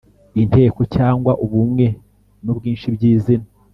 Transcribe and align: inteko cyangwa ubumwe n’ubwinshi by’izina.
inteko 0.41 0.81
cyangwa 0.95 1.31
ubumwe 1.45 1.85
n’ubwinshi 2.43 2.87
by’izina. 2.95 3.47